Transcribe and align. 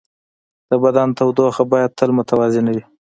د 0.69 0.71
بدن 0.83 1.07
تودوخه 1.17 1.63
باید 1.71 1.95
تل 1.99 2.09
متوازنه 2.17 2.69
وي. 2.75 2.83